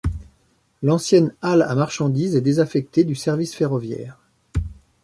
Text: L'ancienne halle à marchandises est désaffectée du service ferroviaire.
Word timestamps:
L'ancienne 0.81 1.31
halle 1.43 1.61
à 1.61 1.75
marchandises 1.75 2.35
est 2.35 2.41
désaffectée 2.41 3.03
du 3.03 3.13
service 3.13 3.53
ferroviaire. 3.53 4.17